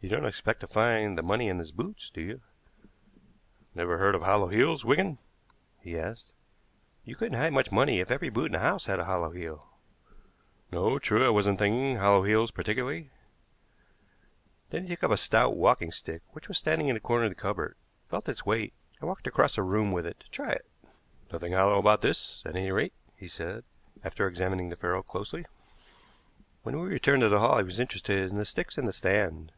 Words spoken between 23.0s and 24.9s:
he said, after examining the